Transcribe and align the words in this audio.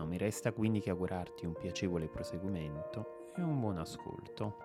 non 0.00 0.08
mi 0.08 0.16
resta 0.16 0.52
quindi 0.52 0.80
che 0.80 0.88
augurarti 0.88 1.44
un 1.44 1.52
piacevole 1.52 2.08
proseguimento 2.08 3.32
e 3.36 3.42
un 3.42 3.60
buon 3.60 3.76
ascolto. 3.76 4.56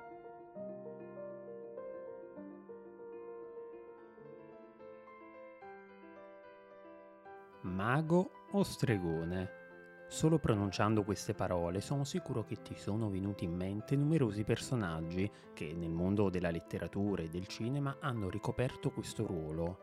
Mago 7.64 8.32
o 8.52 8.64
stregone? 8.64 9.64
Solo 10.08 10.38
pronunciando 10.40 11.04
queste 11.04 11.34
parole 11.34 11.81
sono 11.81 12.06
sicuro 12.06 12.45
che 12.45 12.62
ti 12.62 12.76
sono 12.76 13.09
venuti 13.09 13.44
in 13.44 13.56
mente 13.56 13.98
numerosi 13.98 14.45
personaggi 14.45 15.30
che 15.54 15.73
nel 15.73 15.92
mondo 15.92 16.30
della 16.30 16.52
letteratura 16.52 17.23
e 17.23 17.28
del 17.28 17.48
cinema 17.48 17.98
hanno 18.00 18.30
ricoperto 18.30 18.90
questo 18.90 19.26
ruolo. 19.26 19.80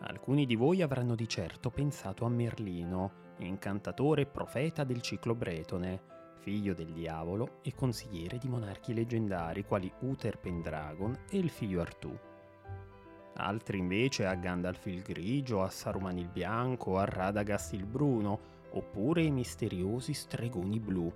Alcuni 0.00 0.46
di 0.46 0.54
voi 0.54 0.80
avranno 0.80 1.14
di 1.14 1.28
certo 1.28 1.70
pensato 1.70 2.24
a 2.24 2.30
Merlino, 2.30 3.25
incantatore 3.44 4.22
e 4.22 4.26
profeta 4.26 4.84
del 4.84 5.00
ciclo 5.00 5.34
bretone, 5.34 6.14
figlio 6.40 6.74
del 6.74 6.92
diavolo 6.92 7.58
e 7.62 7.74
consigliere 7.74 8.38
di 8.38 8.48
monarchi 8.48 8.94
leggendari 8.94 9.64
quali 9.64 9.92
Uther 10.00 10.38
Pendragon 10.38 11.16
e 11.28 11.38
il 11.38 11.50
figlio 11.50 11.80
Artù. 11.80 12.16
Altri 13.38 13.78
invece 13.78 14.26
a 14.26 14.34
Gandalf 14.34 14.86
il 14.86 15.02
Grigio, 15.02 15.62
a 15.62 15.68
Saruman 15.68 16.16
il 16.16 16.28
Bianco, 16.28 16.98
a 16.98 17.04
Radagast 17.04 17.74
il 17.74 17.84
Bruno, 17.84 18.38
oppure 18.70 19.22
i 19.22 19.30
misteriosi 19.30 20.14
stregoni 20.14 20.78
blu. 20.78 21.12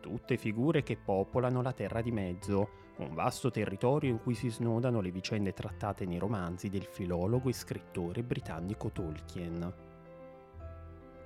Tutte 0.00 0.36
figure 0.36 0.82
che 0.82 0.96
popolano 0.96 1.60
la 1.60 1.72
Terra 1.72 2.00
di 2.00 2.12
Mezzo, 2.12 2.86
un 2.98 3.14
vasto 3.14 3.50
territorio 3.50 4.10
in 4.10 4.20
cui 4.20 4.34
si 4.34 4.48
snodano 4.48 5.00
le 5.00 5.10
vicende 5.10 5.52
trattate 5.52 6.06
nei 6.06 6.18
romanzi 6.18 6.68
del 6.68 6.84
filologo 6.84 7.48
e 7.48 7.52
scrittore 7.52 8.22
britannico 8.22 8.90
Tolkien. 8.90 9.87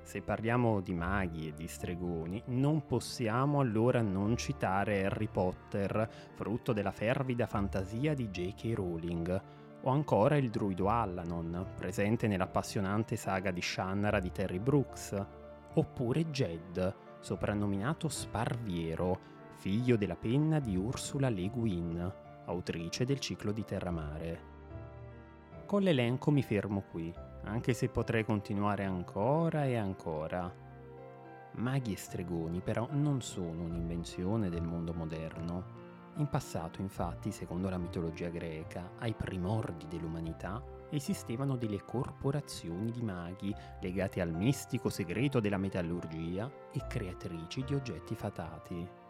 Se 0.02 0.20
parliamo 0.20 0.80
di 0.80 0.94
maghi 0.94 1.48
e 1.48 1.54
di 1.54 1.68
stregoni, 1.68 2.42
non 2.46 2.84
possiamo 2.86 3.60
allora 3.60 4.02
non 4.02 4.36
citare 4.36 5.06
Harry 5.06 5.28
Potter, 5.28 6.08
frutto 6.34 6.72
della 6.72 6.90
fervida 6.90 7.46
fantasia 7.46 8.12
di 8.12 8.28
J.K. 8.28 8.72
Rowling, 8.74 9.42
o 9.80 9.90
ancora 9.90 10.36
il 10.36 10.50
druido 10.50 10.88
Allanon, 10.88 11.72
presente 11.76 12.26
nell'appassionante 12.26 13.16
saga 13.16 13.52
di 13.52 13.62
Shannara 13.62 14.18
di 14.18 14.32
Terry 14.32 14.58
Brooks, 14.58 15.26
oppure 15.74 16.30
Jed, 16.30 16.94
soprannominato 17.20 18.08
Sparviero, 18.08 19.30
figlio 19.54 19.96
della 19.96 20.16
penna 20.16 20.58
di 20.58 20.76
Ursula 20.76 21.30
Le 21.30 21.48
Guin, 21.48 22.12
autrice 22.46 23.04
del 23.04 23.20
ciclo 23.20 23.52
di 23.52 23.64
Terramare. 23.64 24.50
Con 25.64 25.82
l'elenco 25.82 26.30
mi 26.32 26.42
fermo 26.42 26.82
qui 26.90 27.14
anche 27.44 27.74
se 27.74 27.88
potrei 27.88 28.24
continuare 28.24 28.84
ancora 28.84 29.64
e 29.64 29.76
ancora. 29.76 30.52
Maghi 31.54 31.92
e 31.92 31.96
stregoni 31.96 32.60
però 32.60 32.88
non 32.92 33.20
sono 33.20 33.62
un'invenzione 33.62 34.48
del 34.48 34.62
mondo 34.62 34.92
moderno. 34.92 35.80
In 36.16 36.28
passato, 36.28 36.80
infatti, 36.80 37.30
secondo 37.32 37.68
la 37.68 37.78
mitologia 37.78 38.28
greca, 38.28 38.92
ai 38.98 39.14
primordi 39.14 39.86
dell'umanità, 39.88 40.62
esistevano 40.90 41.56
delle 41.56 41.82
corporazioni 41.84 42.90
di 42.90 43.02
maghi 43.02 43.54
legate 43.80 44.20
al 44.20 44.30
mistico 44.30 44.90
segreto 44.90 45.40
della 45.40 45.56
metallurgia 45.56 46.50
e 46.70 46.86
creatrici 46.86 47.64
di 47.64 47.74
oggetti 47.74 48.14
fatati. 48.14 49.01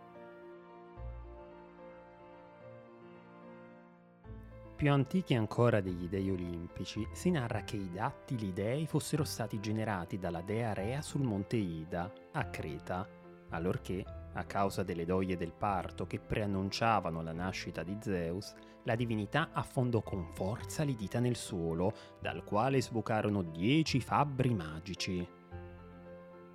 Più 4.82 4.90
antichi 4.90 5.34
ancora 5.34 5.80
degli 5.80 6.08
dei 6.08 6.28
olimpici, 6.28 7.06
si 7.12 7.30
narra 7.30 7.62
che 7.62 7.76
i 7.76 7.88
dattili 7.92 8.52
dei 8.52 8.88
fossero 8.88 9.22
stati 9.22 9.60
generati 9.60 10.18
dalla 10.18 10.40
dea 10.40 10.74
Rea 10.74 11.00
sul 11.00 11.22
monte 11.22 11.54
Ida, 11.54 12.12
a 12.32 12.46
Creta, 12.46 13.08
allorché, 13.50 14.04
a 14.32 14.42
causa 14.42 14.82
delle 14.82 15.04
doglie 15.04 15.36
del 15.36 15.52
parto 15.52 16.04
che 16.08 16.18
preannunciavano 16.18 17.22
la 17.22 17.30
nascita 17.30 17.84
di 17.84 17.96
Zeus, 18.00 18.54
la 18.82 18.96
divinità 18.96 19.50
affondò 19.52 20.02
con 20.02 20.26
forza 20.32 20.82
le 20.82 20.96
dita 20.96 21.20
nel 21.20 21.36
suolo, 21.36 21.92
dal 22.20 22.42
quale 22.42 22.82
sbucarono 22.82 23.42
dieci 23.42 24.00
fabbri 24.00 24.52
magici. 24.52 25.24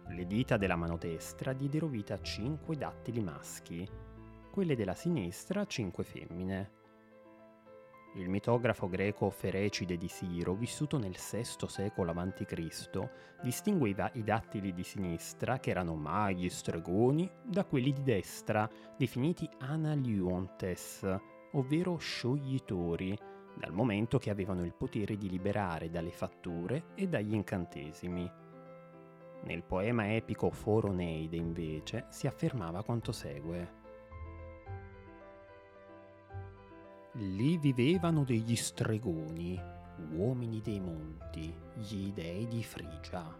Le 0.06 0.26
dita 0.26 0.58
della 0.58 0.76
mano 0.76 0.98
destra 0.98 1.54
diedero 1.54 1.88
vita 1.88 2.16
a 2.16 2.22
cinque 2.22 2.76
dattili 2.76 3.22
maschi, 3.22 3.90
quelle 4.52 4.76
della 4.76 4.96
sinistra 4.96 5.62
a 5.62 5.66
cinque 5.66 6.04
femmine. 6.04 6.77
Il 8.18 8.30
mitografo 8.30 8.90
greco 8.90 9.30
Ferecide 9.30 9.96
di 9.96 10.08
Siro, 10.08 10.56
vissuto 10.56 10.98
nel 10.98 11.16
VI 11.16 11.68
secolo 11.68 12.12
a.C., 12.12 13.10
distingueva 13.44 14.10
i 14.14 14.24
dattili 14.24 14.74
di 14.74 14.82
sinistra, 14.82 15.60
che 15.60 15.70
erano 15.70 15.94
maghi 15.94 16.50
stregoni, 16.50 17.30
da 17.44 17.64
quelli 17.64 17.94
di 17.94 18.02
destra, 18.02 18.68
definiti 18.98 19.48
analuontes, 19.60 21.08
ovvero 21.52 21.98
scioglitori, 21.98 23.16
dal 23.56 23.72
momento 23.72 24.18
che 24.18 24.32
avevano 24.32 24.66
il 24.66 24.74
potere 24.74 25.16
di 25.16 25.30
liberare 25.30 25.92
dalle 25.92 26.12
fatture 26.12 26.86
e 26.96 27.08
dagli 27.08 27.36
incantesimi. 27.36 28.32
Nel 29.44 29.62
poema 29.62 30.16
epico 30.16 30.50
Foroneide, 30.50 31.36
invece, 31.36 32.08
si 32.10 32.26
affermava 32.26 32.84
quanto 32.84 33.12
segue. 33.12 33.86
Lì 37.20 37.58
vivevano 37.58 38.24
degli 38.24 38.56
stregoni, 38.56 39.60
uomini 40.12 40.62
dei 40.62 40.80
monti, 40.80 41.52
gli 41.74 42.12
dei 42.14 42.48
di 42.48 42.62
Frigia, 42.62 43.36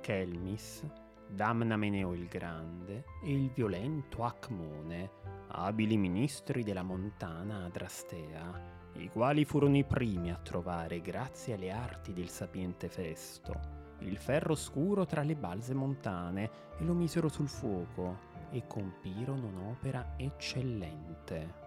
Kelmis, 0.00 0.82
Damnameneo 1.28 2.14
il 2.14 2.26
Grande 2.28 3.04
e 3.22 3.30
il 3.30 3.50
violento 3.50 4.24
Acmone, 4.24 5.10
abili 5.48 5.98
ministri 5.98 6.62
della 6.62 6.82
montana 6.82 7.64
Adrastea, 7.64 8.92
i 8.94 9.10
quali 9.10 9.44
furono 9.44 9.76
i 9.76 9.84
primi 9.84 10.30
a 10.30 10.40
trovare, 10.42 11.02
grazie 11.02 11.52
alle 11.54 11.72
arti 11.72 12.14
del 12.14 12.30
sapiente 12.30 12.88
Festo, 12.88 13.52
il 13.98 14.16
ferro 14.16 14.54
scuro 14.54 15.04
tra 15.04 15.22
le 15.22 15.36
balze 15.36 15.74
montane 15.74 16.50
e 16.78 16.84
lo 16.84 16.94
misero 16.94 17.28
sul 17.28 17.48
fuoco 17.48 18.32
e 18.50 18.66
compirono 18.66 19.48
un'opera 19.48 20.14
eccellente. 20.16 21.63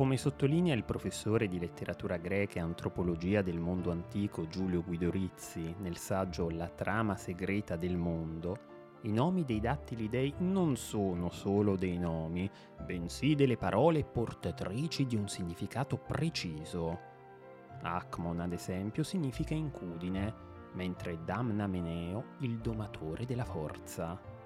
Come 0.00 0.16
sottolinea 0.16 0.74
il 0.74 0.84
professore 0.84 1.46
di 1.46 1.58
letteratura 1.58 2.16
greca 2.16 2.58
e 2.58 2.62
antropologia 2.62 3.42
del 3.42 3.58
mondo 3.58 3.90
antico 3.90 4.46
Giulio 4.46 4.82
Guidorizzi 4.82 5.74
nel 5.80 5.98
saggio 5.98 6.48
La 6.48 6.70
trama 6.70 7.16
segreta 7.16 7.76
del 7.76 7.98
mondo, 7.98 8.56
i 9.02 9.12
nomi 9.12 9.44
dei 9.44 9.60
dattili 9.60 10.08
dei 10.08 10.32
non 10.38 10.76
sono 10.76 11.28
solo 11.28 11.76
dei 11.76 11.98
nomi, 11.98 12.50
bensì 12.82 13.34
delle 13.34 13.58
parole 13.58 14.02
portatrici 14.02 15.04
di 15.04 15.16
un 15.16 15.28
significato 15.28 15.98
preciso. 15.98 16.98
Acmon, 17.82 18.40
ad 18.40 18.52
esempio, 18.54 19.02
significa 19.02 19.52
incudine, 19.52 20.32
mentre 20.72 21.22
Damnameneo 21.22 22.36
il 22.38 22.56
domatore 22.56 23.26
della 23.26 23.44
forza 23.44 24.39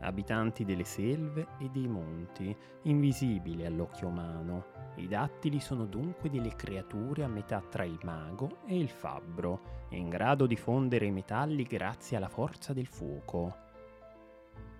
abitanti 0.00 0.64
delle 0.64 0.84
selve 0.84 1.46
e 1.58 1.68
dei 1.70 1.88
monti, 1.88 2.56
invisibili 2.82 3.64
all'occhio 3.64 4.08
umano. 4.08 4.66
I 4.96 5.08
dattili 5.08 5.60
sono 5.60 5.84
dunque 5.84 6.30
delle 6.30 6.56
creature 6.56 7.24
a 7.24 7.28
metà 7.28 7.60
tra 7.60 7.84
il 7.84 7.98
mago 8.02 8.58
e 8.66 8.78
il 8.78 8.88
fabbro, 8.88 9.86
in 9.90 10.08
grado 10.08 10.46
di 10.46 10.56
fondere 10.56 11.06
i 11.06 11.10
metalli 11.10 11.64
grazie 11.64 12.16
alla 12.16 12.28
forza 12.28 12.72
del 12.72 12.86
fuoco. 12.86 13.56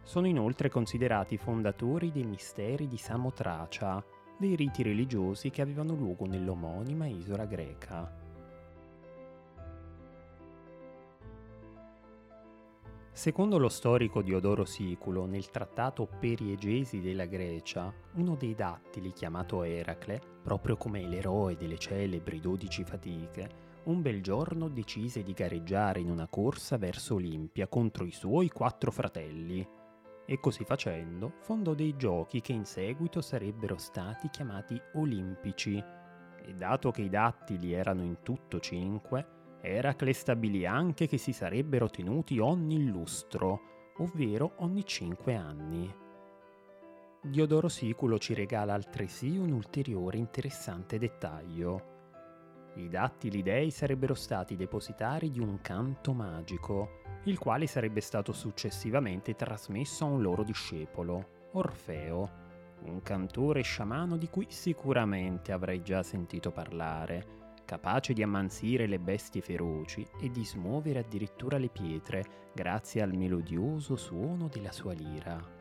Sono 0.03 0.27
inoltre 0.27 0.71
considerati 0.71 1.37
fondatori 1.37 2.13
dei 2.13 2.25
misteri 2.25 2.87
di 2.87 2.97
Samotracia, 2.97 4.03
dei 4.39 4.55
riti 4.55 4.83
religiosi 4.83 5.51
che 5.51 5.63
avevano 5.63 5.95
luogo 5.95 6.27
nell'omonima 6.27 7.07
isola 7.07 7.45
greca. 7.45 8.26
Secondo 13.17 13.57
lo 13.57 13.71
storico 13.71 14.21
Diodoro 14.21 14.67
Siculo, 14.67 15.25
nel 15.25 15.49
trattato 15.49 16.07
Periegesi 16.07 17.01
della 17.01 17.25
Grecia, 17.25 17.91
uno 18.17 18.35
dei 18.35 18.55
dattili 18.55 19.11
chiamato 19.15 19.63
Eracle, 19.63 20.21
proprio 20.43 20.77
come 20.77 21.01
l'eroe 21.01 21.57
delle 21.57 21.79
celebri 21.79 22.41
dodici 22.41 22.85
fatiche, 22.85 23.81
un 23.85 24.03
bel 24.03 24.21
giorno 24.21 24.69
decise 24.69 25.23
di 25.23 25.33
gareggiare 25.33 25.99
in 25.99 26.11
una 26.11 26.29
corsa 26.29 26.77
verso 26.77 27.15
Olimpia 27.15 27.69
contro 27.69 28.05
i 28.05 28.13
suoi 28.13 28.51
quattro 28.51 28.91
fratelli. 28.91 29.67
E 30.27 30.39
così 30.39 30.65
facendo 30.65 31.37
fondò 31.41 31.73
dei 31.73 31.97
giochi 31.97 32.43
che 32.43 32.53
in 32.53 32.67
seguito 32.67 33.23
sarebbero 33.23 33.79
stati 33.79 34.29
chiamati 34.29 34.79
olimpici. 34.93 35.83
E 36.45 36.55
dato 36.55 36.91
che 36.91 37.01
i 37.01 37.09
dattili 37.09 37.73
erano 37.73 38.03
in 38.03 38.19
tutto 38.23 38.61
cinque, 38.61 39.36
Eracle 39.67 40.13
stabilì 40.13 40.65
anche 40.65 41.09
che 41.09 41.19
si 41.19 41.33
sarebbero 41.33 41.91
tenuti 41.91 42.39
ogni 42.39 42.87
lustro, 42.87 43.93
ovvero 43.99 44.53
ogni 44.59 44.85
cinque 44.85 45.35
anni. 45.35 45.93
Diodoro 47.21 47.69
Siculo 47.69 48.19
ci 48.19 48.35
regala 48.35 48.75
altresì 48.75 49.37
un 49.37 49.51
ulteriore 49.51 50.19
interessante 50.19 50.99
dettaglio. 50.99 51.95
I 52.77 52.89
dattili 52.89 53.43
dei 53.43 53.73
sarebbero 53.73 54.15
stati 54.15 54.55
depositari 54.55 55.31
di 55.31 55.41
un 55.41 55.61
canto 55.61 56.13
magico, 56.13 57.01
il 57.25 57.39
quale 57.39 57.67
sarebbe 57.67 58.01
stato 58.01 58.33
successivamente 58.33 59.35
trasmesso 59.35 60.05
a 60.05 60.09
un 60.09 60.23
loro 60.23 60.45
discepolo, 60.45 61.49
Orfeo, 61.53 62.31
un 62.83 63.03
cantore 63.03 63.63
sciamano 63.63 64.17
di 64.17 64.29
cui 64.29 64.47
sicuramente 64.49 65.51
avrai 65.51 65.83
già 65.83 66.05
sentito 66.05 66.53
parlare, 66.53 67.36
capace 67.67 68.15
di 68.15 68.23
ammansire 68.23 68.87
le 68.87 68.99
bestie 68.99 69.43
feroci 69.43 70.07
e 70.19 70.31
di 70.31 70.45
smuovere 70.45 71.01
addirittura 71.01 71.59
le 71.59 71.69
pietre 71.69 72.25
grazie 72.55 73.03
al 73.03 73.13
melodioso 73.13 73.97
suono 73.97 74.49
della 74.49 74.73
sua 74.73 74.95
lira. 74.95 75.55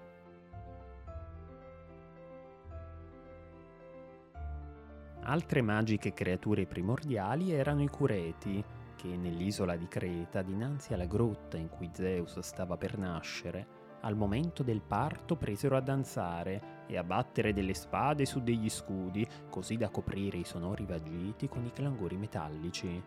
Altre 5.23 5.61
magiche 5.63 6.13
creature 6.13 6.67
primordiali 6.67 7.51
erano 7.51 7.81
i 7.81 7.87
cureti, 7.87 8.63
che 8.95 9.17
nell'isola 9.17 9.75
di 9.75 9.87
Creta, 9.87 10.43
dinanzi 10.43 10.93
alla 10.93 11.05
grotta 11.05 11.57
in 11.57 11.67
cui 11.67 11.89
Zeus 11.91 12.39
stava 12.39 12.77
per 12.77 12.97
nascere, 12.97 13.67
al 14.01 14.15
momento 14.15 14.61
del 14.61 14.81
parto 14.81 15.35
presero 15.35 15.75
a 15.75 15.81
danzare 15.81 16.74
e 16.87 16.97
a 16.97 17.03
battere 17.03 17.53
delle 17.53 17.73
spade 17.73 18.25
su 18.25 18.41
degli 18.41 18.69
scudi, 18.69 19.27
così 19.49 19.77
da 19.77 19.89
coprire 19.89 20.37
i 20.37 20.43
sonori 20.43 20.85
vagiti 20.85 21.47
con 21.47 21.65
i 21.65 21.71
clangori 21.71 22.17
metallici. 22.17 23.03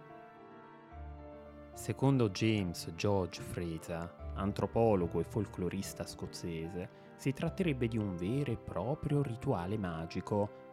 Secondo 1.74 2.30
James 2.30 2.92
George 2.94 3.40
Fraser, 3.40 4.32
antropologo 4.34 5.20
e 5.20 5.24
folclorista 5.24 6.06
scozzese, 6.06 7.06
si 7.16 7.32
tratterebbe 7.32 7.88
di 7.88 7.98
un 7.98 8.16
vero 8.16 8.52
e 8.52 8.56
proprio 8.56 9.22
rituale 9.22 9.76
magico 9.76 10.66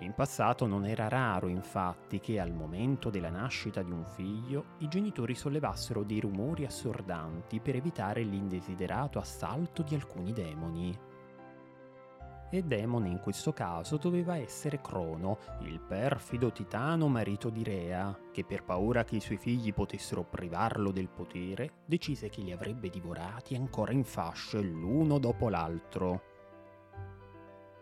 in 0.00 0.12
passato 0.12 0.66
non 0.66 0.84
era 0.84 1.08
raro 1.08 1.48
infatti 1.48 2.20
che 2.20 2.38
al 2.38 2.52
momento 2.52 3.08
della 3.08 3.30
nascita 3.30 3.82
di 3.82 3.90
un 3.90 4.04
figlio 4.04 4.74
i 4.78 4.88
genitori 4.88 5.34
sollevassero 5.34 6.02
dei 6.02 6.20
rumori 6.20 6.66
assordanti 6.66 7.60
per 7.60 7.76
evitare 7.76 8.22
l'indesiderato 8.22 9.18
assalto 9.18 9.82
di 9.82 9.94
alcuni 9.94 10.32
demoni. 10.32 10.94
E 12.48 12.62
demone 12.62 13.08
in 13.08 13.18
questo 13.20 13.52
caso 13.52 13.96
doveva 13.96 14.36
essere 14.36 14.80
Crono, 14.80 15.38
il 15.62 15.80
perfido 15.80 16.52
titano 16.52 17.08
marito 17.08 17.50
di 17.50 17.64
Rea, 17.64 18.16
che 18.30 18.44
per 18.44 18.62
paura 18.62 19.02
che 19.02 19.16
i 19.16 19.20
suoi 19.20 19.36
figli 19.36 19.74
potessero 19.74 20.22
privarlo 20.22 20.92
del 20.92 21.08
potere, 21.08 21.72
decise 21.84 22.28
che 22.28 22.42
li 22.42 22.52
avrebbe 22.52 22.88
divorati 22.88 23.56
ancora 23.56 23.92
in 23.92 24.04
fasce 24.04 24.60
l'uno 24.60 25.18
dopo 25.18 25.48
l'altro. 25.48 26.34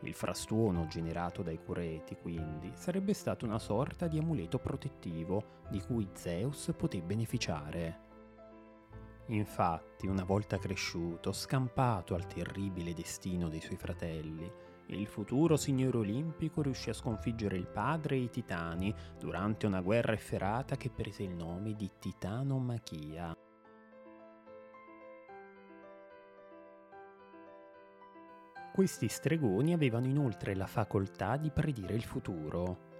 Il 0.01 0.15
frastuono 0.15 0.87
generato 0.87 1.43
dai 1.43 1.59
cureti, 1.63 2.17
quindi, 2.17 2.73
sarebbe 2.75 3.13
stato 3.13 3.45
una 3.45 3.59
sorta 3.59 4.07
di 4.07 4.19
amuleto 4.19 4.59
protettivo 4.59 5.63
di 5.69 5.81
cui 5.83 6.09
Zeus 6.13 6.73
poté 6.77 7.01
beneficiare. 7.03 8.13
Infatti, 9.29 10.07
una 10.07 10.25
volta 10.25 10.59
cresciuto, 10.59 11.33
scampato 11.33 12.15
al 12.15 12.27
terribile 12.27 12.93
destino 12.93 13.49
dei 13.49 13.61
suoi 13.61 13.79
fratelli, 13.79 14.53
il 14.89 15.07
futuro 15.07 15.57
signore 15.57 15.97
olimpico 15.97 16.61
riuscì 16.61 16.91
a 16.91 16.95
sconfiggere 16.95 17.57
il 17.57 17.67
padre 17.67 18.17
e 18.17 18.25
i 18.25 18.31
titani 18.31 18.95
durante 19.19 19.65
una 19.65 19.81
guerra 19.81 20.13
efferata 20.13 20.77
che 20.77 20.91
prese 20.91 21.23
il 21.23 21.35
nome 21.35 21.75
di 21.75 21.91
Titanomachia. 21.99 23.35
Questi 28.75 29.09
stregoni 29.09 29.73
avevano 29.73 30.07
inoltre 30.07 30.55
la 30.55 30.67
facoltà 30.67 31.39
di 31.39 31.51
predire 31.51 31.95
il 31.95 32.05
futuro. 32.05 32.93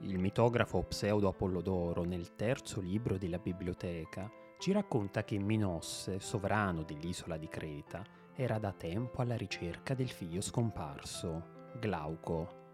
Il 0.00 0.18
mitografo 0.18 0.82
Pseudo 0.82 1.28
Apollodoro, 1.28 2.02
nel 2.02 2.34
terzo 2.34 2.80
libro 2.80 3.16
della 3.16 3.38
biblioteca, 3.38 4.28
ci 4.58 4.72
racconta 4.72 5.24
che 5.24 5.38
Minosse, 5.38 6.18
sovrano 6.18 6.82
dell'isola 6.82 7.36
di 7.36 7.48
Creta, 7.48 8.02
era 8.34 8.58
da 8.58 8.72
tempo 8.72 9.20
alla 9.20 9.36
ricerca 9.36 9.94
del 9.94 10.10
figlio 10.10 10.40
scomparso, 10.40 11.54
Glauco. 11.78 12.64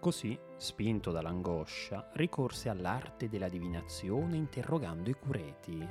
Così, 0.00 0.38
spinto 0.56 1.10
dall'angoscia, 1.10 2.10
ricorse 2.14 2.68
all'arte 2.68 3.28
della 3.28 3.48
divinazione 3.48 4.36
interrogando 4.36 5.10
i 5.10 5.14
cureti. 5.14 5.88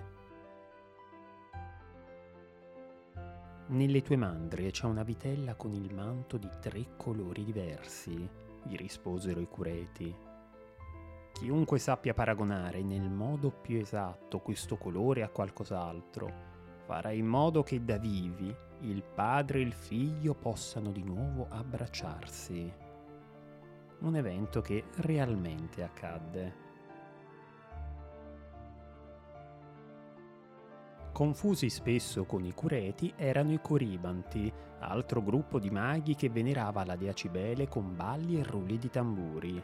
Nelle 3.66 4.02
tue 4.02 4.16
mandrie 4.18 4.72
c'è 4.72 4.86
una 4.86 5.04
vitella 5.04 5.56
con 5.56 5.74
il 5.74 5.94
manto 5.94 6.38
di 6.38 6.50
tre 6.60 6.96
colori 6.98 7.44
diversi, 7.44 8.30
gli 8.64 8.76
risposero 8.76 9.40
i 9.40 9.48
cureti. 9.48 10.23
Chiunque 11.34 11.80
sappia 11.80 12.14
paragonare 12.14 12.84
nel 12.84 13.10
modo 13.10 13.52
più 13.52 13.78
esatto 13.78 14.40
questo 14.40 14.78
colore 14.78 15.24
a 15.24 15.30
qualcos'altro, 15.30 16.32
farà 16.86 17.12
in 17.12 17.26
modo 17.26 17.64
che 17.64 17.84
da 17.84 17.98
vivi 17.98 18.56
il 18.82 19.04
padre 19.04 19.60
e 19.60 19.64
il 19.64 19.74
figlio 19.74 20.36
possano 20.36 20.92
di 20.92 21.04
nuovo 21.04 21.48
abbracciarsi. 21.50 22.72
Un 24.00 24.16
evento 24.16 24.62
che 24.62 24.86
realmente 24.98 25.84
accadde. 25.84 26.62
Confusi 31.12 31.70
spesso 31.70 32.26
con 32.26 32.44
i 32.44 32.54
cureti 32.54 33.14
erano 33.16 33.52
i 33.54 33.60
coribanti, 33.62 34.52
altro 34.80 35.22
gruppo 35.22 35.60
di 35.60 35.70
maghi 35.70 36.16
che 36.16 36.30
venerava 36.30 36.86
la 36.86 36.96
dea 36.96 37.14
Cibele 37.14 37.68
con 37.68 37.96
balli 37.96 38.40
e 38.40 38.44
rulli 38.44 38.78
di 38.78 38.90
tamburi. 38.90 39.64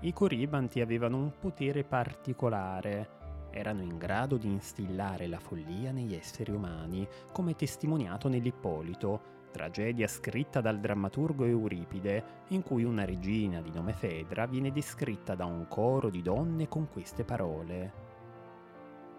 I 0.00 0.12
coribanti 0.12 0.80
avevano 0.80 1.16
un 1.16 1.32
potere 1.38 1.84
particolare, 1.84 3.08
erano 3.50 3.82
in 3.82 3.96
grado 3.96 4.36
di 4.36 4.48
instillare 4.48 5.26
la 5.26 5.38
follia 5.38 5.90
negli 5.90 6.14
esseri 6.14 6.52
umani, 6.52 7.06
come 7.32 7.54
testimoniato 7.54 8.28
nell'Ippolito, 8.28 9.34
tragedia 9.50 10.06
scritta 10.06 10.60
dal 10.60 10.80
drammaturgo 10.80 11.44
Euripide, 11.44 12.44
in 12.48 12.62
cui 12.62 12.84
una 12.84 13.04
regina 13.04 13.60
di 13.62 13.70
nome 13.72 13.94
Fedra 13.94 14.46
viene 14.46 14.70
descritta 14.70 15.34
da 15.34 15.46
un 15.46 15.66
coro 15.68 16.10
di 16.10 16.20
donne 16.22 16.68
con 16.68 16.88
queste 16.90 17.24
parole 17.24 18.04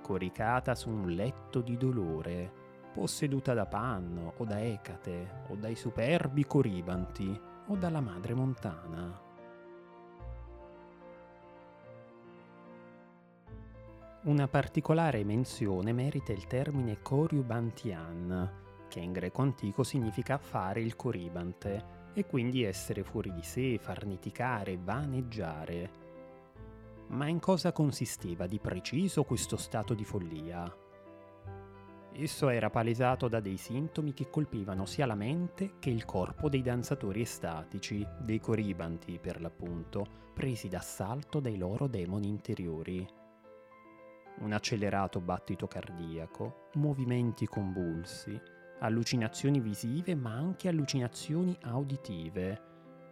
coricata 0.07 0.73
su 0.73 0.89
un 0.89 1.09
letto 1.09 1.59
di 1.59 1.75
dolore, 1.75 2.49
posseduta 2.93 3.53
da 3.53 3.65
Pan 3.65 4.31
o 4.37 4.45
da 4.45 4.63
Ecate 4.63 5.43
o 5.49 5.55
dai 5.55 5.75
superbi 5.75 6.45
coribanti 6.45 7.37
o 7.67 7.75
dalla 7.75 7.99
madre 7.99 8.33
montana. 8.33 9.26
Una 14.23 14.47
particolare 14.47 15.23
menzione 15.23 15.93
merita 15.93 16.33
il 16.33 16.47
termine 16.47 17.01
coriubantian, 17.01 18.51
che 18.87 18.99
in 18.99 19.11
greco 19.11 19.41
antico 19.41 19.83
significa 19.83 20.37
fare 20.37 20.81
il 20.81 20.95
coribante, 20.95 21.95
e 22.13 22.25
quindi 22.25 22.63
essere 22.63 23.03
fuori 23.03 23.31
di 23.31 23.43
sé, 23.43 23.77
farneticare, 23.77 24.77
vaneggiare, 24.77 26.05
ma 27.09 27.27
in 27.27 27.39
cosa 27.39 27.71
consisteva 27.71 28.47
di 28.47 28.59
preciso 28.59 29.23
questo 29.23 29.55
stato 29.55 29.93
di 29.93 30.03
follia? 30.03 30.75
Esso 32.11 32.49
era 32.49 32.69
palesato 32.69 33.27
da 33.27 33.39
dei 33.39 33.57
sintomi 33.57 34.13
che 34.13 34.29
colpivano 34.29 34.85
sia 34.85 35.05
la 35.05 35.15
mente 35.15 35.73
che 35.79 35.89
il 35.89 36.03
corpo 36.03 36.49
dei 36.49 36.63
danzatori 36.63 37.21
estatici, 37.21 38.05
dei 38.19 38.39
coribanti 38.39 39.19
per 39.19 39.39
l'appunto, 39.39 40.05
presi 40.33 40.67
d'assalto 40.67 41.39
dai 41.39 41.57
loro 41.57 41.87
demoni 41.87 42.27
interiori. 42.27 43.07
Un 44.39 44.51
accelerato 44.53 45.19
battito 45.19 45.67
cardiaco, 45.67 46.69
movimenti 46.73 47.47
convulsi, 47.47 48.39
allucinazioni 48.79 49.59
visive 49.59 50.13
ma 50.15 50.33
anche 50.33 50.67
allucinazioni 50.67 51.57
auditive, 51.61 52.61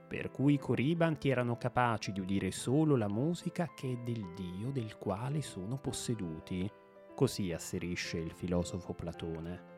per 0.08 0.29
cui 0.29 0.53
i 0.53 0.60
coribanti 0.60 1.29
erano 1.29 1.58
capaci 1.58 2.12
di 2.12 2.20
udire 2.20 2.51
solo 2.51 2.96
la 2.96 3.10
musica 3.10 3.72
che 3.75 3.91
è 3.91 3.98
del 4.03 4.34
Dio 4.36 4.70
del 4.72 4.98
quale 4.98 5.41
sono 5.41 5.77
posseduti, 5.77 6.70
così 7.15 7.51
asserisce 7.51 8.17
il 8.17 8.32
filosofo 8.32 8.94
Platone. 8.94 9.74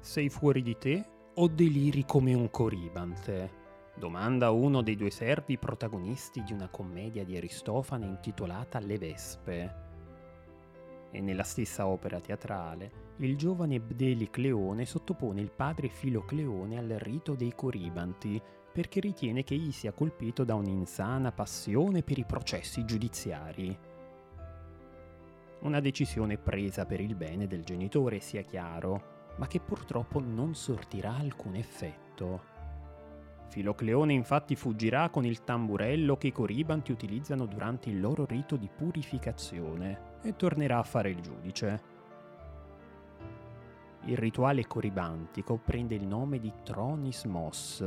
Sei 0.00 0.30
fuori 0.30 0.62
di 0.62 0.76
te 0.78 1.04
o 1.34 1.48
deliri 1.48 2.04
come 2.06 2.32
un 2.32 2.50
coribante? 2.50 3.63
Domanda 3.96 4.50
uno 4.50 4.82
dei 4.82 4.96
due 4.96 5.10
servi 5.10 5.56
protagonisti 5.56 6.42
di 6.42 6.52
una 6.52 6.68
commedia 6.68 7.24
di 7.24 7.36
Aristofane 7.36 8.06
intitolata 8.06 8.80
Le 8.80 8.98
Vespe. 8.98 9.74
E 11.12 11.20
nella 11.20 11.44
stessa 11.44 11.86
opera 11.86 12.18
teatrale, 12.18 13.02
il 13.18 13.36
giovane 13.36 13.78
Bdeli 13.78 14.28
Cleone 14.30 14.84
sottopone 14.84 15.40
il 15.40 15.52
padre 15.52 15.88
Filocleone 15.88 16.76
al 16.76 16.88
rito 16.98 17.36
dei 17.36 17.54
Coribanti 17.54 18.42
perché 18.72 18.98
ritiene 18.98 19.44
che 19.44 19.54
egli 19.54 19.70
sia 19.70 19.92
colpito 19.92 20.42
da 20.42 20.56
un'insana 20.56 21.30
passione 21.30 22.02
per 22.02 22.18
i 22.18 22.24
processi 22.24 22.84
giudiziari. 22.84 23.78
Una 25.60 25.78
decisione 25.78 26.36
presa 26.36 26.84
per 26.84 27.00
il 27.00 27.14
bene 27.14 27.46
del 27.46 27.62
genitore, 27.62 28.18
sia 28.18 28.42
chiaro, 28.42 29.34
ma 29.36 29.46
che 29.46 29.60
purtroppo 29.60 30.18
non 30.18 30.56
sortirà 30.56 31.14
alcun 31.14 31.54
effetto. 31.54 32.53
Filocleone 33.48 34.12
infatti 34.12 34.56
fuggirà 34.56 35.10
con 35.10 35.24
il 35.24 35.44
tamburello 35.44 36.16
che 36.16 36.28
i 36.28 36.32
coribanti 36.32 36.92
utilizzano 36.92 37.46
durante 37.46 37.88
il 37.88 38.00
loro 38.00 38.24
rito 38.24 38.56
di 38.56 38.68
purificazione 38.74 40.18
e 40.22 40.34
tornerà 40.34 40.78
a 40.78 40.82
fare 40.82 41.10
il 41.10 41.20
giudice. 41.20 41.92
Il 44.06 44.16
rituale 44.16 44.66
coribantico 44.66 45.56
prende 45.56 45.94
il 45.94 46.06
nome 46.06 46.38
di 46.38 46.52
tronismos, 46.62 47.84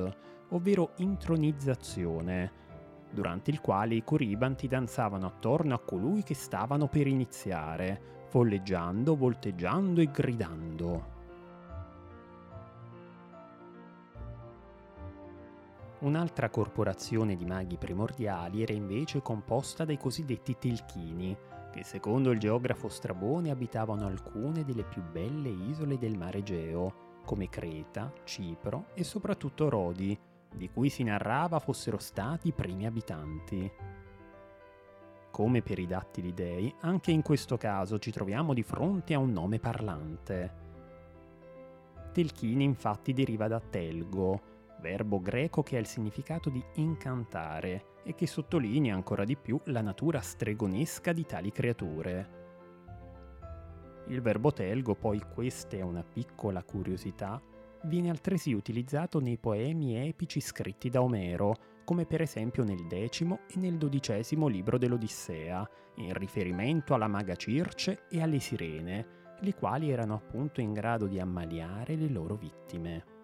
ovvero 0.49 0.93
intronizzazione, 0.97 2.51
durante 3.11 3.51
il 3.51 3.61
quale 3.61 3.95
i 3.95 4.03
coribanti 4.03 4.67
danzavano 4.67 5.27
attorno 5.27 5.75
a 5.75 5.79
colui 5.79 6.23
che 6.23 6.33
stavano 6.33 6.87
per 6.87 7.07
iniziare, 7.07 8.01
folleggiando, 8.27 9.15
volteggiando 9.15 10.01
e 10.01 10.09
gridando. 10.11 11.16
Un'altra 15.99 16.51
corporazione 16.51 17.35
di 17.35 17.43
maghi 17.43 17.77
primordiali 17.77 18.61
era 18.61 18.71
invece 18.71 19.23
composta 19.23 19.83
dai 19.83 19.97
cosiddetti 19.97 20.55
telchini, 20.59 21.35
che 21.71 21.83
secondo 21.83 22.29
il 22.29 22.39
geografo 22.39 22.87
Strabone 22.87 23.49
abitavano 23.49 24.05
alcune 24.05 24.63
delle 24.63 24.83
più 24.83 25.01
belle 25.01 25.49
isole 25.49 25.97
del 25.97 26.15
mare 26.15 26.39
Egeo, 26.39 27.05
come 27.25 27.49
Creta, 27.49 28.13
Cipro 28.25 28.89
e 28.93 29.03
soprattutto 29.03 29.69
Rodi, 29.69 30.17
di 30.53 30.69
cui 30.69 30.89
si 30.89 31.01
narrava 31.01 31.59
fossero 31.59 31.97
stati 31.97 32.49
i 32.49 32.53
primi 32.53 32.85
abitanti. 32.85 33.71
Come 35.31 35.61
per 35.63 35.79
i 35.79 35.87
dattili 35.87 36.31
dei, 36.31 36.73
anche 36.81 37.09
in 37.11 37.23
questo 37.23 37.57
caso 37.57 37.97
ci 37.97 38.11
troviamo 38.11 38.53
di 38.53 38.61
fronte 38.61 39.15
a 39.15 39.19
un 39.19 39.31
nome 39.31 39.57
parlante. 39.57 40.65
Telchine 42.11 42.63
infatti 42.63 43.13
deriva 43.13 43.47
da 43.47 43.59
telgo, 43.59 44.56
verbo 44.79 45.19
greco 45.19 45.63
che 45.63 45.77
ha 45.77 45.79
il 45.79 45.87
significato 45.87 46.49
di 46.49 46.63
incantare 46.75 47.95
e 48.03 48.15
che 48.15 48.27
sottolinea 48.27 48.93
ancora 48.93 49.23
di 49.23 49.35
più 49.35 49.59
la 49.65 49.81
natura 49.81 50.21
stregonesca 50.21 51.11
di 51.11 51.25
tali 51.25 51.51
creature. 51.51 52.35
Il 54.07 54.21
verbo 54.21 54.53
telgo, 54.53 54.95
poi 54.95 55.21
questa 55.33 55.75
è 55.75 55.81
una 55.81 56.03
piccola 56.03 56.63
curiosità, 56.63 57.41
viene 57.83 58.09
altresì 58.09 58.53
utilizzato 58.53 59.19
nei 59.19 59.37
poemi 59.37 59.97
epici 60.07 60.39
scritti 60.39 60.89
da 60.89 61.01
Omero, 61.01 61.55
come 61.83 62.05
per 62.05 62.21
esempio 62.21 62.63
nel 62.63 62.87
decimo 62.87 63.39
e 63.49 63.59
nel 63.59 63.77
dodicesimo 63.77 64.47
libro 64.47 64.77
dell'Odissea, 64.77 65.69
in 65.95 66.13
riferimento 66.13 66.93
alla 66.93 67.07
maga 67.07 67.35
Circe 67.35 68.05
e 68.09 68.21
alle 68.21 68.39
sirene, 68.39 69.07
le 69.39 69.53
quali 69.53 69.89
erano 69.91 70.15
appunto 70.15 70.61
in 70.61 70.73
grado 70.73 71.07
di 71.07 71.19
ammaliare 71.19 71.95
le 71.95 72.07
loro 72.07 72.35
vittime. 72.35 73.16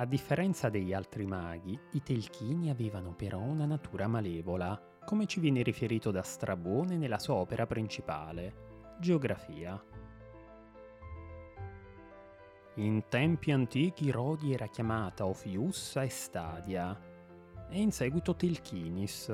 A 0.00 0.06
differenza 0.06 0.70
degli 0.70 0.94
altri 0.94 1.26
maghi, 1.26 1.78
i 1.92 2.02
telchini 2.02 2.70
avevano 2.70 3.12
però 3.12 3.38
una 3.38 3.66
natura 3.66 4.08
malevola, 4.08 4.80
come 5.04 5.26
ci 5.26 5.40
viene 5.40 5.60
riferito 5.60 6.10
da 6.10 6.22
Strabone 6.22 6.96
nella 6.96 7.18
sua 7.18 7.34
opera 7.34 7.66
principale, 7.66 8.96
Geografia. 8.98 9.78
In 12.76 13.02
tempi 13.10 13.52
antichi 13.52 14.10
Rodi 14.10 14.54
era 14.54 14.68
chiamata 14.68 15.26
Ophiussa 15.26 16.02
e 16.02 16.08
Stadia, 16.08 16.98
e 17.68 17.78
in 17.78 17.92
seguito 17.92 18.34
Telchinis, 18.34 19.30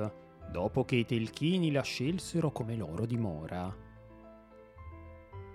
dopo 0.51 0.83
che 0.83 0.97
i 0.97 1.05
Telchini 1.05 1.71
la 1.71 1.81
scelsero 1.81 2.51
come 2.51 2.75
loro 2.75 3.05
dimora. 3.05 3.73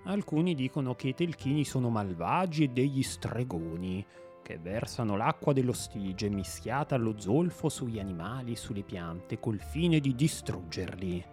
Alcuni 0.05 0.55
dicono 0.55 0.95
che 0.95 1.09
i 1.09 1.13
Telchini 1.13 1.63
sono 1.63 1.89
malvagi 1.89 2.63
e 2.63 2.69
degli 2.69 3.03
stregoni, 3.03 4.03
che 4.43 4.59
versano 4.59 5.15
l'acqua 5.15 5.53
dello 5.53 5.73
stige 5.73 6.29
mischiata 6.29 6.93
allo 6.93 7.19
zolfo 7.19 7.69
sugli 7.69 7.97
animali 7.97 8.51
e 8.51 8.57
sulle 8.57 8.83
piante 8.83 9.39
col 9.39 9.59
fine 9.59 9.99
di 9.99 10.13
distruggerli. 10.13 11.25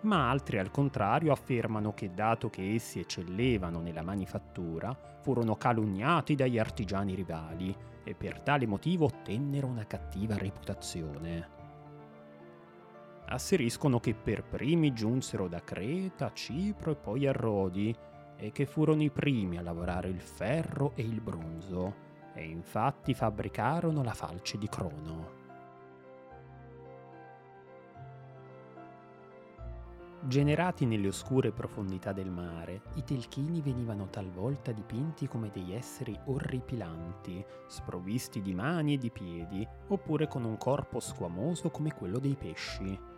Ma 0.00 0.30
altri 0.30 0.58
al 0.58 0.70
contrario 0.70 1.30
affermano 1.30 1.92
che 1.92 2.12
dato 2.14 2.50
che 2.50 2.74
essi 2.74 3.00
eccellevano 3.00 3.80
nella 3.80 4.02
manifattura, 4.02 4.96
furono 5.22 5.56
calunniati 5.56 6.34
dagli 6.34 6.58
artigiani 6.58 7.14
rivali 7.14 7.74
e 8.04 8.14
per 8.14 8.40
tale 8.40 8.66
motivo 8.66 9.06
ottennero 9.06 9.66
una 9.66 9.86
cattiva 9.86 10.36
reputazione. 10.38 11.56
Asseriscono 13.26 14.00
che 14.00 14.14
per 14.14 14.42
primi 14.44 14.94
giunsero 14.94 15.48
da 15.48 15.62
Creta, 15.62 16.32
Cipro 16.32 16.92
e 16.92 16.96
poi 16.96 17.26
a 17.26 17.32
Rodi, 17.32 17.94
e 18.38 18.52
che 18.52 18.64
furono 18.66 19.02
i 19.02 19.10
primi 19.10 19.58
a 19.58 19.62
lavorare 19.62 20.08
il 20.08 20.20
ferro 20.20 20.92
e 20.94 21.02
il 21.02 21.20
bronzo, 21.20 22.06
e 22.34 22.44
infatti 22.44 23.12
fabbricarono 23.12 24.02
la 24.02 24.14
falce 24.14 24.56
di 24.56 24.68
Crono. 24.68 25.36
Generati 30.20 30.84
nelle 30.84 31.08
oscure 31.08 31.52
profondità 31.52 32.12
del 32.12 32.30
mare, 32.30 32.82
i 32.94 33.04
telchini 33.04 33.60
venivano 33.60 34.08
talvolta 34.08 34.72
dipinti 34.72 35.28
come 35.28 35.48
degli 35.48 35.72
esseri 35.72 36.18
orripilanti, 36.26 37.44
sprovvisti 37.66 38.42
di 38.42 38.52
mani 38.52 38.94
e 38.94 38.98
di 38.98 39.10
piedi, 39.10 39.66
oppure 39.86 40.26
con 40.26 40.44
un 40.44 40.56
corpo 40.56 40.98
squamoso 40.98 41.70
come 41.70 41.94
quello 41.94 42.18
dei 42.18 42.34
pesci. 42.34 43.16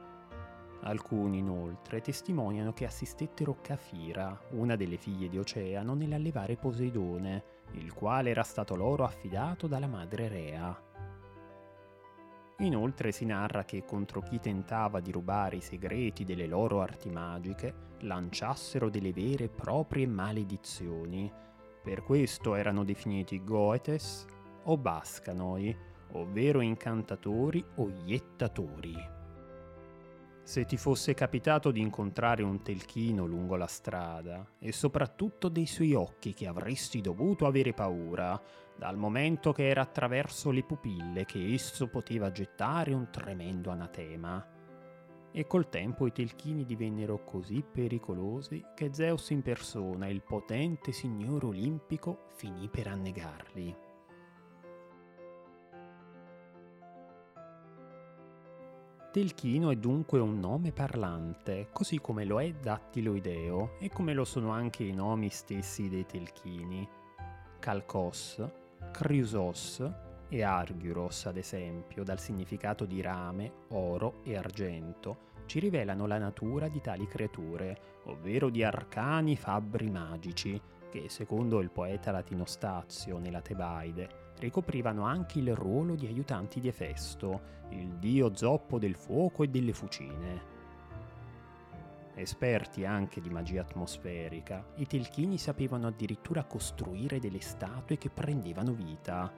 Alcuni 0.82 1.38
inoltre 1.38 2.00
testimoniano 2.00 2.72
che 2.72 2.86
assistettero 2.86 3.58
Cafira, 3.60 4.40
una 4.52 4.76
delle 4.76 4.96
figlie 4.96 5.28
di 5.28 5.38
Oceano, 5.38 5.94
nell'allevare 5.94 6.56
Poseidone, 6.56 7.44
il 7.72 7.92
quale 7.92 8.30
era 8.30 8.42
stato 8.42 8.74
loro 8.76 9.04
affidato 9.04 9.66
dalla 9.66 9.86
madre 9.86 10.28
Rea. 10.28 10.82
Inoltre 12.60 13.12
si 13.12 13.24
narra 13.24 13.64
che 13.64 13.84
contro 13.84 14.20
chi 14.20 14.38
tentava 14.38 15.00
di 15.00 15.10
rubare 15.10 15.56
i 15.56 15.60
segreti 15.62 16.24
delle 16.24 16.46
loro 16.46 16.80
arti 16.80 17.10
magiche 17.10 17.88
lanciassero 18.00 18.88
delle 18.88 19.12
vere 19.12 19.44
e 19.44 19.48
proprie 19.48 20.06
maledizioni. 20.06 21.30
Per 21.82 22.02
questo 22.02 22.54
erano 22.54 22.84
definiti 22.84 23.42
Goetes 23.44 24.26
o 24.64 24.76
Bascanoi, 24.76 25.76
ovvero 26.12 26.60
incantatori 26.60 27.64
o 27.76 27.90
iettatori. 28.04 29.18
Se 30.50 30.64
ti 30.64 30.76
fosse 30.76 31.14
capitato 31.14 31.70
di 31.70 31.78
incontrare 31.78 32.42
un 32.42 32.60
telchino 32.60 33.24
lungo 33.24 33.54
la 33.54 33.68
strada 33.68 34.44
e 34.58 34.72
soprattutto 34.72 35.48
dei 35.48 35.66
suoi 35.66 35.94
occhi 35.94 36.34
che 36.34 36.48
avresti 36.48 37.00
dovuto 37.00 37.46
avere 37.46 37.72
paura, 37.72 38.42
dal 38.76 38.96
momento 38.96 39.52
che 39.52 39.68
era 39.68 39.82
attraverso 39.82 40.50
le 40.50 40.64
pupille 40.64 41.24
che 41.24 41.54
esso 41.54 41.86
poteva 41.86 42.32
gettare 42.32 42.92
un 42.92 43.10
tremendo 43.12 43.70
anatema. 43.70 44.44
E 45.30 45.46
col 45.46 45.68
tempo 45.68 46.08
i 46.08 46.12
telchini 46.12 46.64
divennero 46.64 47.22
così 47.22 47.62
pericolosi 47.62 48.60
che 48.74 48.92
Zeus 48.92 49.30
in 49.30 49.42
persona, 49.42 50.08
il 50.08 50.22
potente 50.22 50.90
signore 50.90 51.46
olimpico, 51.46 52.24
finì 52.34 52.68
per 52.68 52.88
annegarli. 52.88 53.89
Telchino 59.12 59.70
è 59.72 59.76
dunque 59.76 60.20
un 60.20 60.38
nome 60.38 60.70
parlante, 60.70 61.66
così 61.72 61.98
come 61.98 62.24
lo 62.24 62.40
è 62.40 62.52
Dattiloideo 62.52 63.72
e 63.80 63.88
come 63.88 64.14
lo 64.14 64.24
sono 64.24 64.50
anche 64.50 64.84
i 64.84 64.92
nomi 64.92 65.30
stessi 65.30 65.88
dei 65.88 66.06
telchini. 66.06 66.88
Calcos, 67.58 68.40
Criusos 68.92 69.84
e 70.28 70.42
Argyros, 70.44 71.26
ad 71.26 71.38
esempio, 71.38 72.04
dal 72.04 72.20
significato 72.20 72.84
di 72.84 73.00
rame, 73.00 73.64
oro 73.70 74.22
e 74.22 74.36
argento, 74.36 75.28
ci 75.46 75.58
rivelano 75.58 76.06
la 76.06 76.18
natura 76.18 76.68
di 76.68 76.80
tali 76.80 77.08
creature, 77.08 78.00
ovvero 78.04 78.48
di 78.48 78.62
arcani 78.62 79.34
fabbri 79.34 79.90
magici, 79.90 80.62
che, 80.88 81.08
secondo 81.08 81.58
il 81.58 81.72
poeta 81.72 82.12
latino 82.12 82.44
Stazio 82.44 83.18
nella 83.18 83.40
Tebaide, 83.40 84.19
ricoprivano 84.38 85.04
anche 85.04 85.38
il 85.38 85.54
ruolo 85.54 85.94
di 85.94 86.06
aiutanti 86.06 86.60
di 86.60 86.68
Efesto, 86.68 87.58
il 87.70 87.96
dio 87.98 88.34
zoppo 88.34 88.78
del 88.78 88.96
fuoco 88.96 89.42
e 89.42 89.48
delle 89.48 89.72
fucine. 89.72 90.58
Esperti 92.14 92.84
anche 92.84 93.20
di 93.20 93.30
magia 93.30 93.62
atmosferica, 93.62 94.64
i 94.76 94.86
telchini 94.86 95.38
sapevano 95.38 95.86
addirittura 95.86 96.44
costruire 96.44 97.18
delle 97.18 97.40
statue 97.40 97.98
che 97.98 98.10
prendevano 98.10 98.72
vita. 98.72 99.32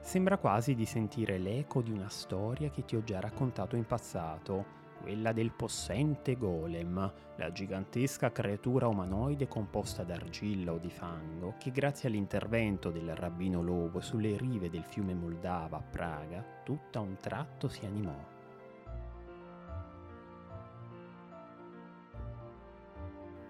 Sembra 0.00 0.38
quasi 0.38 0.74
di 0.74 0.86
sentire 0.86 1.38
l'eco 1.38 1.82
di 1.82 1.90
una 1.90 2.08
storia 2.08 2.70
che 2.70 2.84
ti 2.84 2.96
ho 2.96 3.04
già 3.04 3.20
raccontato 3.20 3.76
in 3.76 3.86
passato, 3.86 4.80
quella 5.02 5.32
del 5.32 5.50
possente 5.50 6.36
golem, 6.36 7.12
la 7.34 7.50
gigantesca 7.50 8.30
creatura 8.30 8.86
umanoide 8.86 9.48
composta 9.48 10.04
d'argilla 10.04 10.72
o 10.72 10.78
di 10.78 10.90
fango 10.90 11.56
che 11.58 11.72
grazie 11.72 12.08
all'intervento 12.08 12.90
del 12.90 13.16
rabbino 13.16 13.62
Lobo 13.62 14.00
sulle 14.00 14.36
rive 14.36 14.70
del 14.70 14.84
fiume 14.84 15.12
Moldava 15.12 15.78
a 15.78 15.82
Praga, 15.82 16.44
tutto 16.64 16.98
a 16.98 17.02
un 17.02 17.16
tratto 17.16 17.66
si 17.68 17.84
animò. 17.84 18.30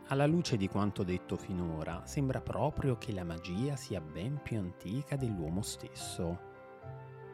Alla 0.09 0.27
luce 0.27 0.57
di 0.57 0.69
quanto 0.69 1.03
detto 1.03 1.37
finora, 1.37 2.01
sembra 2.05 2.41
proprio 2.41 2.97
che 2.97 3.13
la 3.13 3.25
magia 3.25 3.77
sia 3.77 4.01
ben 4.01 4.41
più 4.43 4.59
antica 4.59 5.17
dell'uomo 5.17 5.61
stesso. 5.61 6.51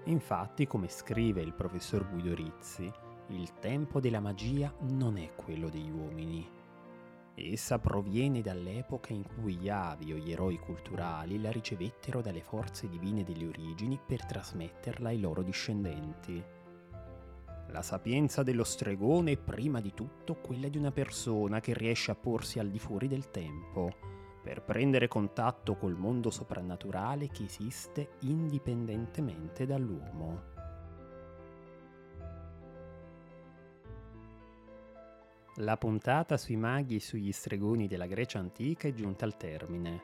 Infatti, 0.05 0.67
come 0.67 0.89
scrive 0.89 1.41
il 1.41 1.55
professor 1.55 2.09
Guido 2.09 2.35
Rizzi, 2.35 2.91
il 3.29 3.59
tempo 3.59 4.01
della 4.01 4.21
magia 4.21 4.73
non 4.81 5.19
è 5.19 5.35
quello 5.35 5.69
degli 5.69 5.91
uomini. 5.91 6.49
Essa 7.35 7.79
proviene 7.79 8.41
dall'epoca 8.41 9.13
in 9.13 9.23
cui 9.23 9.57
gli 9.57 9.69
avi 9.69 10.13
o 10.13 10.17
gli 10.17 10.33
eroi 10.33 10.59
culturali 10.59 11.41
la 11.41 11.53
ricevettero 11.53 12.21
dalle 12.21 12.43
forze 12.43 12.89
divine 12.89 13.23
delle 13.25 13.47
origini 13.47 14.01
per 14.05 14.25
trasmetterla 14.25 15.11
ai 15.11 15.21
loro 15.21 15.43
discendenti. 15.43 16.43
La 17.69 17.83
sapienza 17.83 18.43
dello 18.43 18.65
stregone 18.65 19.33
è 19.33 19.37
prima 19.37 19.81
di 19.81 19.93
tutto 19.93 20.37
quella 20.37 20.69
di 20.69 20.79
una 20.79 20.91
persona 20.91 21.61
che 21.61 21.75
riesce 21.75 22.11
a 22.11 22.17
porsi 22.17 22.59
al 22.59 22.71
di 22.71 22.79
fuori 22.79 23.09
del 23.09 23.31
tempo, 23.31 23.95
per 24.43 24.63
prendere 24.63 25.07
contatto 25.07 25.77
col 25.77 25.95
mondo 25.95 26.31
soprannaturale 26.31 27.29
che 27.29 27.45
esiste 27.45 28.13
indipendentemente 28.21 29.67
dall'uomo. 29.67 30.58
La 35.61 35.77
puntata 35.77 36.37
sui 36.37 36.55
maghi 36.55 36.95
e 36.95 37.01
sugli 37.01 37.33
stregoni 37.33 37.89
della 37.89 38.07
Grecia 38.07 38.39
antica 38.39 38.87
è 38.87 38.93
giunta 38.93 39.25
al 39.25 39.37
termine. 39.37 40.03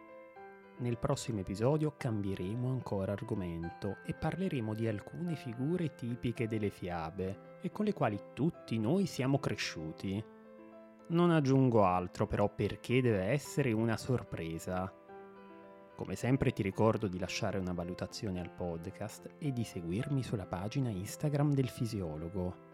Nel 0.79 0.99
prossimo 0.99 1.39
episodio 1.39 1.95
cambieremo 1.97 2.69
ancora 2.69 3.13
argomento 3.13 3.99
e 4.05 4.15
parleremo 4.15 4.75
di 4.75 4.89
alcune 4.89 5.37
figure 5.37 5.95
tipiche 5.95 6.49
delle 6.49 6.71
fiabe 6.71 7.59
e 7.61 7.71
con 7.71 7.85
le 7.85 7.93
quali 7.93 8.21
tutti 8.33 8.77
noi 8.81 9.07
siamo 9.07 9.39
cresciuti. 9.39 10.21
Non 11.11 11.31
aggiungo 11.31 11.85
altro 11.85 12.27
però 12.27 12.53
perché 12.53 13.01
deve 13.01 13.27
essere 13.27 13.71
una 13.71 13.97
sorpresa. 13.97 14.93
Come 15.95 16.17
sempre 16.17 16.51
ti 16.51 16.63
ricordo 16.63 17.07
di 17.07 17.21
lasciare 17.21 17.59
una 17.59 17.73
valutazione 17.73 18.41
al 18.41 18.51
podcast 18.51 19.37
e 19.39 19.53
di 19.53 19.63
seguirmi 19.63 20.25
sulla 20.25 20.47
pagina 20.47 20.89
Instagram 20.89 21.55
del 21.55 21.69
fisiologo. 21.69 22.74